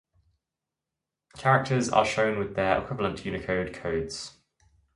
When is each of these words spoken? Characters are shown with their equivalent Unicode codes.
Characters 1.37 1.87
are 1.87 2.03
shown 2.07 2.39
with 2.39 2.55
their 2.55 2.81
equivalent 2.83 3.23
Unicode 3.23 3.71
codes. 3.71 4.35